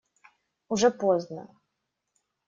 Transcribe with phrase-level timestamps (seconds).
[0.67, 1.43] Уже поздно.